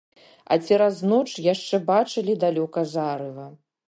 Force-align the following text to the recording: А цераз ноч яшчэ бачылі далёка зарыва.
А 0.53 0.55
цераз 0.67 0.97
ноч 1.11 1.27
яшчэ 1.53 1.79
бачылі 1.91 2.33
далёка 2.45 2.85
зарыва. 2.95 3.47